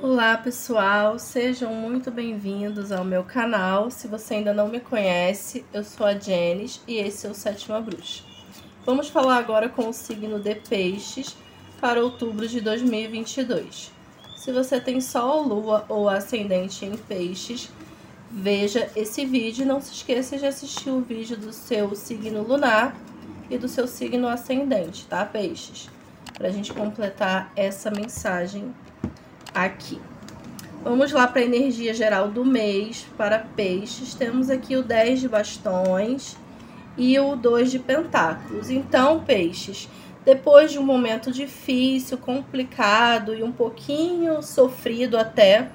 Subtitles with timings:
[0.00, 3.90] Olá pessoal, sejam muito bem-vindos ao meu canal.
[3.90, 7.80] Se você ainda não me conhece, eu sou a Jenis e esse é o Sétima
[7.80, 8.24] Bruxa.
[8.84, 11.36] Vamos falar agora com o signo de Peixes
[11.80, 13.92] para outubro de 2022.
[14.36, 17.68] Se você tem Sol, Lua ou Ascendente em Peixes,
[18.30, 19.66] veja esse vídeo.
[19.66, 22.96] Não se esqueça de assistir o vídeo do seu signo lunar
[23.48, 25.88] e do seu signo ascendente, tá, Peixes?
[26.32, 28.74] Para a gente completar essa mensagem
[29.54, 30.00] aqui.
[30.84, 34.14] Vamos lá para a energia geral do mês para peixes.
[34.14, 36.36] Temos aqui o 10 de bastões
[36.98, 38.68] e o 2 de pentáculos.
[38.68, 39.88] Então, peixes,
[40.24, 45.70] depois de um momento difícil, complicado e um pouquinho sofrido até,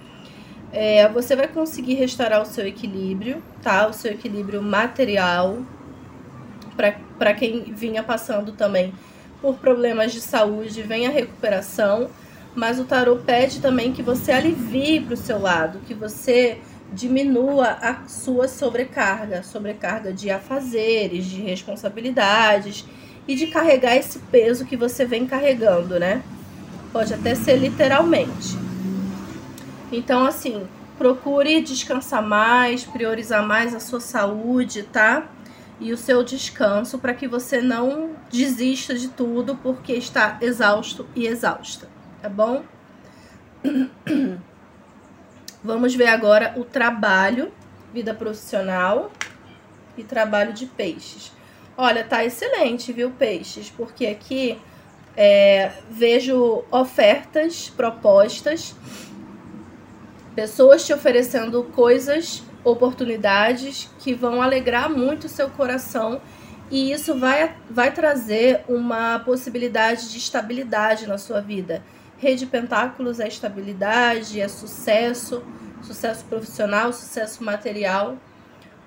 [0.74, 3.88] é, você vai conseguir restaurar o seu equilíbrio, tá?
[3.88, 5.60] O seu equilíbrio material.
[7.18, 8.94] Para quem vinha passando também
[9.42, 12.10] por problemas de saúde, vem a recuperação
[12.58, 16.60] mas o tarô pede também que você alivie para o seu lado, que você
[16.92, 22.84] diminua a sua sobrecarga, sobrecarga de afazeres, de responsabilidades
[23.28, 26.24] e de carregar esse peso que você vem carregando, né?
[26.92, 28.58] Pode até ser literalmente.
[29.92, 35.30] Então, assim, procure descansar mais, priorizar mais a sua saúde, tá?
[35.80, 41.28] E o seu descanso para que você não desista de tudo porque está exausto e
[41.28, 42.64] exausta tá bom?
[45.64, 47.52] Vamos ver agora o trabalho,
[47.94, 49.12] vida profissional
[49.98, 51.32] e trabalho de peixes.
[51.76, 53.70] Olha, tá excelente, viu, peixes?
[53.70, 54.60] Porque aqui
[55.16, 58.76] é, vejo ofertas, propostas,
[60.36, 66.22] pessoas te oferecendo coisas, oportunidades que vão alegrar muito o seu coração
[66.70, 71.82] e isso vai, vai trazer uma possibilidade de estabilidade na sua vida
[72.18, 75.44] Rede Pentáculos é estabilidade, é sucesso,
[75.84, 78.18] sucesso profissional, sucesso material.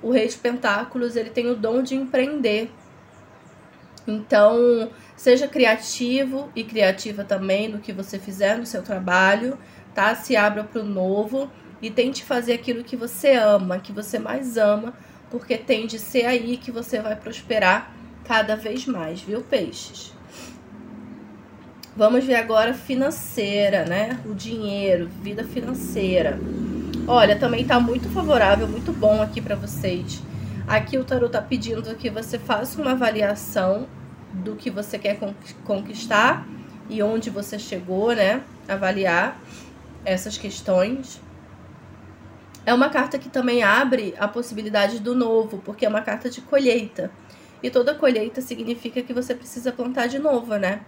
[0.02, 2.70] O Rei de Pentáculos, ele tem o dom de empreender.
[4.06, 9.56] Então, seja criativo e criativa também no que você fizer no seu trabalho,
[9.94, 10.14] tá?
[10.14, 11.48] Se abra para o novo
[11.80, 14.92] e tente fazer aquilo que você ama, que você mais ama,
[15.30, 20.12] porque tem de ser aí que você vai prosperar cada vez mais, viu, peixes?
[21.96, 24.20] Vamos ver agora financeira, né?
[24.24, 26.38] O dinheiro, vida financeira.
[27.06, 30.22] Olha, também tá muito favorável, muito bom aqui para vocês.
[30.68, 33.88] Aqui o tarot tá pedindo que você faça uma avaliação
[34.32, 35.18] do que você quer
[35.64, 36.46] conquistar
[36.88, 38.42] e onde você chegou, né?
[38.68, 39.40] Avaliar
[40.04, 41.20] essas questões.
[42.64, 46.40] É uma carta que também abre a possibilidade do novo, porque é uma carta de
[46.40, 47.10] colheita.
[47.60, 50.82] E toda colheita significa que você precisa plantar de novo, né?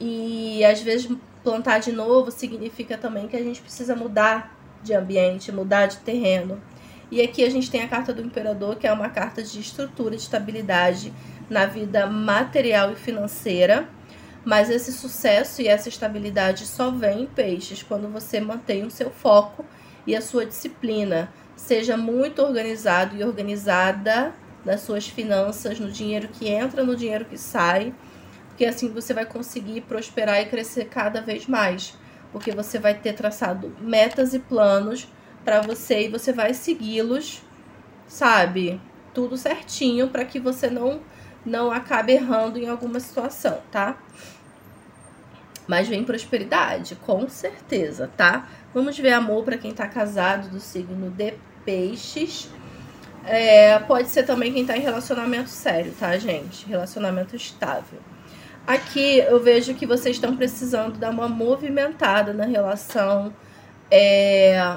[0.00, 5.52] E às vezes plantar de novo significa também que a gente precisa mudar de ambiente,
[5.52, 6.60] mudar de terreno.
[7.10, 10.16] E aqui a gente tem a carta do imperador, que é uma carta de estrutura,
[10.16, 11.12] de estabilidade
[11.50, 13.88] na vida material e financeira.
[14.44, 19.10] Mas esse sucesso e essa estabilidade só vem em peixes quando você mantém o seu
[19.10, 19.64] foco
[20.06, 21.30] e a sua disciplina.
[21.56, 24.32] Seja muito organizado e organizada
[24.64, 27.92] nas suas finanças, no dinheiro que entra, no dinheiro que sai
[28.60, 31.94] porque assim você vai conseguir prosperar e crescer cada vez mais,
[32.30, 35.08] porque você vai ter traçado metas e planos
[35.42, 37.40] para você e você vai segui-los,
[38.06, 38.78] sabe?
[39.14, 41.00] Tudo certinho para que você não
[41.42, 43.96] não acabe errando em alguma situação, tá?
[45.66, 48.46] Mas vem prosperidade, com certeza, tá?
[48.74, 51.32] Vamos ver amor para quem tá casado do signo de
[51.64, 52.50] peixes.
[53.24, 56.66] É, pode ser também quem tá em relacionamento sério, tá, gente?
[56.66, 58.00] Relacionamento estável.
[58.70, 63.34] Aqui eu vejo que vocês estão precisando dar uma movimentada na relação.
[63.90, 64.76] É,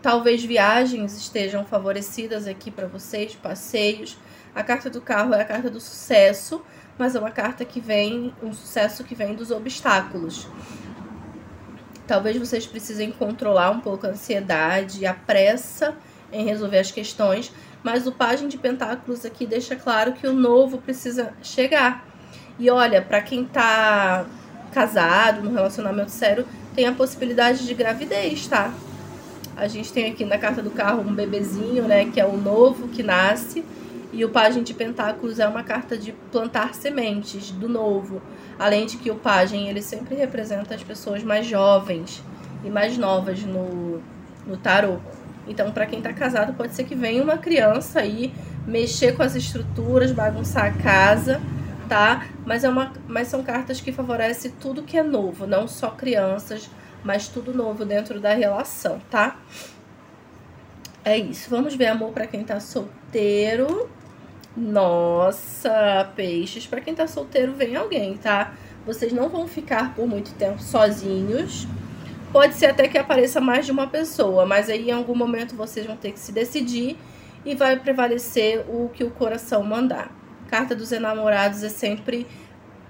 [0.00, 4.16] talvez viagens estejam favorecidas aqui para vocês, passeios.
[4.54, 6.64] A carta do carro é a carta do sucesso,
[6.96, 10.48] mas é uma carta que vem, um sucesso que vem dos obstáculos.
[12.06, 15.94] Talvez vocês precisem controlar um pouco a ansiedade, a pressa
[16.32, 17.52] em resolver as questões,
[17.82, 22.13] mas o Pagem de Pentáculos aqui deixa claro que o novo precisa chegar
[22.58, 24.24] e olha, para quem tá
[24.72, 28.72] casado, num relacionamento sério, tem a possibilidade de gravidez, tá?
[29.56, 32.88] A gente tem aqui na carta do carro um bebezinho, né, que é o novo
[32.88, 33.64] que nasce,
[34.12, 38.22] e o pajem de pentáculos é uma carta de plantar sementes do novo.
[38.58, 42.22] Além de que o pajem, ele sempre representa as pessoas mais jovens
[42.64, 44.00] e mais novas no,
[44.46, 44.98] no tarô.
[45.48, 48.32] Então, para quem tá casado, pode ser que venha uma criança aí
[48.66, 51.40] mexer com as estruturas, bagunçar a casa
[51.84, 52.26] tá?
[52.44, 56.70] Mas, é uma, mas são cartas que favorecem tudo que é novo, não só crianças,
[57.04, 59.36] mas tudo novo dentro da relação, tá?
[61.04, 61.50] É isso.
[61.50, 63.90] Vamos ver amor para quem tá solteiro.
[64.56, 66.66] Nossa, peixes.
[66.66, 68.54] Para quem tá solteiro, vem alguém, tá?
[68.86, 71.66] Vocês não vão ficar por muito tempo sozinhos.
[72.32, 75.86] Pode ser até que apareça mais de uma pessoa, mas aí em algum momento vocês
[75.86, 76.96] vão ter que se decidir
[77.44, 80.10] e vai prevalecer o que o coração mandar.
[80.54, 82.28] Carta dos enamorados é sempre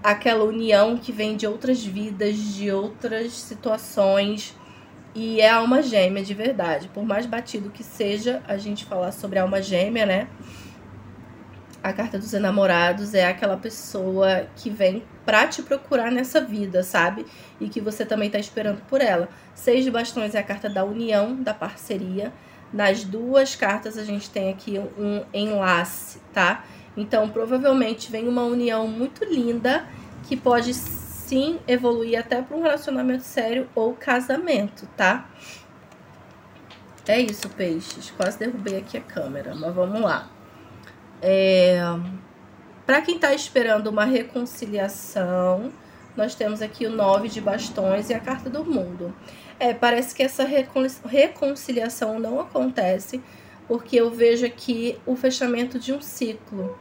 [0.02, 4.54] aquela união que vem de outras vidas, de outras situações.
[5.14, 6.88] E é alma gêmea de verdade.
[6.88, 10.28] Por mais batido que seja a gente falar sobre alma gêmea, né?
[11.82, 17.24] A carta dos enamorados é aquela pessoa que vem pra te procurar nessa vida, sabe?
[17.58, 19.26] E que você também tá esperando por ela.
[19.54, 22.30] Seis de bastões é a carta da união, da parceria.
[22.70, 26.62] Nas duas cartas a gente tem aqui um enlace, tá?
[26.96, 29.86] Então, provavelmente vem uma união muito linda
[30.24, 35.28] que pode sim evoluir até para um relacionamento sério ou casamento, tá?
[37.06, 38.10] É isso, peixes.
[38.10, 40.30] Quase derrubei aqui a câmera, mas vamos lá.
[41.20, 41.78] É...
[42.86, 45.72] Para quem está esperando uma reconciliação,
[46.16, 49.14] nós temos aqui o nove de bastões e a carta do mundo.
[49.58, 53.22] É, parece que essa reconciliação não acontece,
[53.66, 56.78] porque eu vejo aqui o fechamento de um ciclo.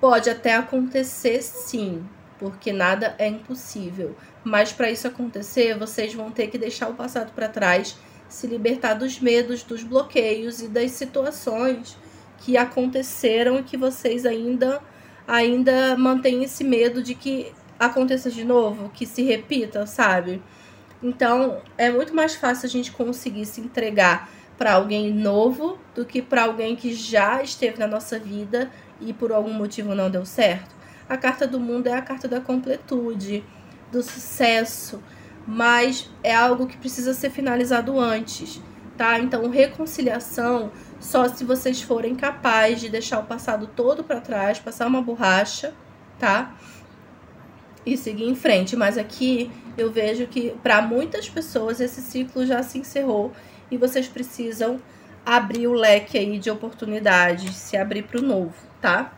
[0.00, 2.04] Pode até acontecer sim,
[2.38, 4.16] porque nada é impossível.
[4.42, 7.96] Mas para isso acontecer, vocês vão ter que deixar o passado para trás,
[8.28, 11.96] se libertar dos medos, dos bloqueios e das situações
[12.38, 14.80] que aconteceram e que vocês ainda
[15.26, 20.42] ainda mantêm esse medo de que aconteça de novo, que se repita, sabe?
[21.02, 24.28] Então, é muito mais fácil a gente conseguir se entregar
[24.58, 28.70] para alguém novo do que para alguém que já esteve na nossa vida
[29.02, 30.74] e por algum motivo não deu certo.
[31.06, 33.44] A carta do mundo é a carta da completude,
[33.92, 35.02] do sucesso,
[35.46, 38.62] mas é algo que precisa ser finalizado antes,
[38.96, 39.18] tá?
[39.18, 44.86] Então, reconciliação só se vocês forem capazes de deixar o passado todo para trás, passar
[44.86, 45.74] uma borracha,
[46.18, 46.56] tá?
[47.84, 48.74] E seguir em frente.
[48.74, 53.32] Mas aqui eu vejo que para muitas pessoas esse ciclo já se encerrou
[53.70, 54.80] e vocês precisam
[55.24, 59.12] abrir o leque aí de oportunidades, se abrir para o novo, tá?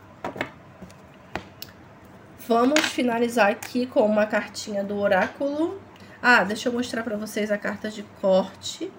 [2.47, 5.81] Vamos finalizar aqui com uma cartinha do oráculo.
[6.21, 8.91] Ah, deixa eu mostrar para vocês a carta de corte.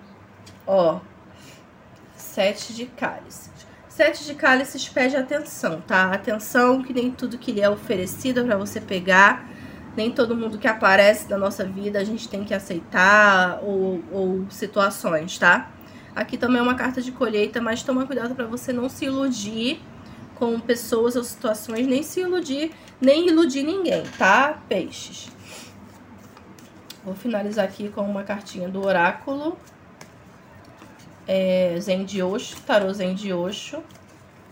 [0.65, 0.99] Ó,
[2.15, 3.51] sete de cálices.
[3.89, 6.11] Sete de cálices pede atenção, tá?
[6.13, 9.47] Atenção que nem tudo que lhe é oferecido é para você pegar.
[9.95, 14.49] Nem todo mundo que aparece na nossa vida a gente tem que aceitar ou, ou
[14.49, 15.69] situações, tá?
[16.15, 19.81] Aqui também é uma carta de colheita, mas toma cuidado para você não se iludir
[20.35, 22.71] com pessoas ou situações, nem se iludir,
[23.01, 24.61] nem iludir ninguém, tá?
[24.69, 25.29] Peixes.
[27.03, 29.57] Vou finalizar aqui com uma cartinha do oráculo.
[31.27, 33.83] É, Zen de Osho, tarô Zen de Osho.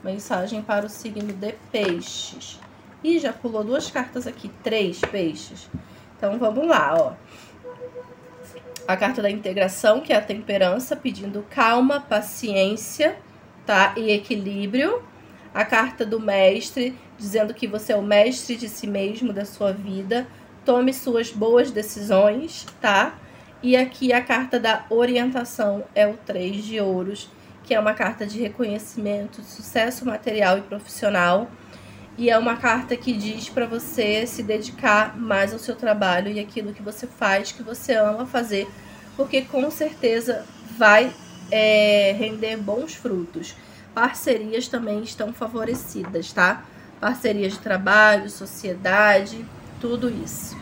[0.04, 2.60] Mensagem para o signo de peixes.
[3.04, 5.70] Ih, já pulou duas cartas aqui, três peixes.
[6.18, 7.14] Então, vamos lá, ó
[8.92, 13.18] a carta da integração, que é a temperança, pedindo calma, paciência,
[13.66, 13.94] tá?
[13.98, 15.02] E equilíbrio.
[15.54, 19.74] A carta do mestre, dizendo que você é o mestre de si mesmo, da sua
[19.74, 20.28] vida.
[20.64, 23.18] Tome suas boas decisões, tá?
[23.64, 27.30] E aqui a carta da orientação é o três de ouros,
[27.64, 31.50] que é uma carta de reconhecimento, sucesso material e profissional.
[32.22, 36.40] E é uma carta que diz para você se dedicar mais ao seu trabalho e
[36.40, 38.70] aquilo que você faz, que você ama fazer,
[39.18, 40.46] porque com certeza
[40.78, 41.12] vai
[41.50, 43.56] é, render bons frutos.
[43.92, 46.64] Parcerias também estão favorecidas, tá?
[47.00, 49.44] Parcerias de trabalho, sociedade,
[49.80, 50.56] tudo isso.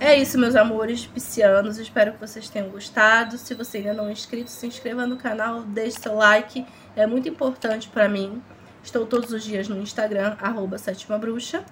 [0.00, 1.78] É isso, meus amores piscianos.
[1.78, 3.38] Espero que vocês tenham gostado.
[3.38, 6.66] Se você ainda não é inscrito, se inscreva no canal, deixe seu like.
[6.96, 8.42] É muito importante para mim.
[8.88, 11.62] Estou todos os dias no Instagram, arroba Sétima Bruxa,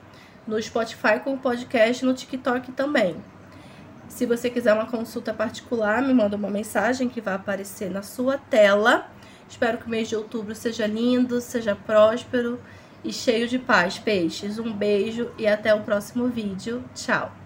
[0.46, 3.16] no Spotify com o podcast no TikTok também.
[4.06, 8.36] Se você quiser uma consulta particular, me manda uma mensagem que vai aparecer na sua
[8.36, 9.10] tela.
[9.48, 12.60] Espero que o mês de outubro seja lindo, seja próspero
[13.02, 14.58] e cheio de paz, peixes.
[14.58, 16.84] Um beijo e até o próximo vídeo.
[16.94, 17.45] Tchau!